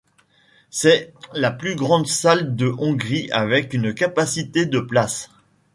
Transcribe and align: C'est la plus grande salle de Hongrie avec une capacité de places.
C'est 0.71 1.13
la 1.33 1.51
plus 1.51 1.75
grande 1.75 2.07
salle 2.07 2.55
de 2.55 2.65
Hongrie 2.75 3.29
avec 3.31 3.75
une 3.75 3.93
capacité 3.93 4.65
de 4.65 4.79
places. 4.79 5.29